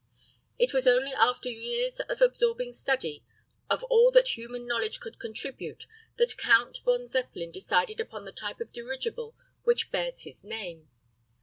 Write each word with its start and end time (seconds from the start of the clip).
It 0.57 0.73
was 0.73 0.87
only 0.87 1.13
after 1.13 1.47
years 1.47 1.99
of 1.99 2.23
absorbing 2.23 2.73
study 2.73 3.23
of 3.69 3.83
all 3.83 4.09
that 4.13 4.35
human 4.35 4.65
knowledge 4.65 4.99
could 4.99 5.19
contribute 5.19 5.85
that 6.17 6.39
Count 6.39 6.79
von 6.79 7.05
Zeppelin 7.05 7.51
decided 7.51 7.99
upon 7.99 8.25
the 8.25 8.31
type 8.31 8.59
of 8.59 8.71
dirigible 8.71 9.35
which 9.63 9.91
bears 9.91 10.23
his 10.23 10.43
name. 10.43 10.89